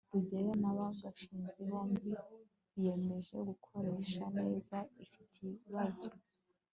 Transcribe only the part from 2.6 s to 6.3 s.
biyemeje gukoresha neza iki kibazo